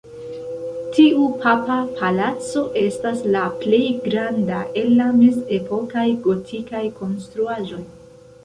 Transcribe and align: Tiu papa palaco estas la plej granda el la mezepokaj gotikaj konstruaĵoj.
Tiu 0.93 1.25
papa 1.43 1.75
palaco 1.99 2.63
estas 2.83 3.21
la 3.35 3.43
plej 3.59 3.83
granda 4.07 4.63
el 4.83 4.91
la 5.03 5.11
mezepokaj 5.21 6.07
gotikaj 6.27 6.83
konstruaĵoj. 7.03 7.85